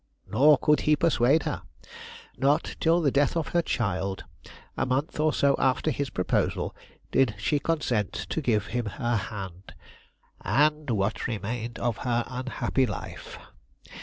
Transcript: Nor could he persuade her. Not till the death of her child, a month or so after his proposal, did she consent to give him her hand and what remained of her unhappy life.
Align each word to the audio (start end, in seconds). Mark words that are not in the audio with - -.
Nor 0.27 0.57
could 0.57 0.79
he 0.89 0.95
persuade 0.95 1.43
her. 1.43 1.61
Not 2.35 2.75
till 2.79 3.01
the 3.01 3.11
death 3.11 3.37
of 3.37 3.49
her 3.49 3.61
child, 3.61 4.23
a 4.75 4.83
month 4.83 5.19
or 5.19 5.31
so 5.31 5.55
after 5.59 5.91
his 5.91 6.09
proposal, 6.09 6.75
did 7.11 7.35
she 7.37 7.59
consent 7.59 8.11
to 8.31 8.41
give 8.41 8.65
him 8.73 8.87
her 8.87 9.15
hand 9.15 9.75
and 10.43 10.89
what 10.89 11.27
remained 11.27 11.77
of 11.77 11.97
her 11.97 12.23
unhappy 12.27 12.87
life. 12.87 13.37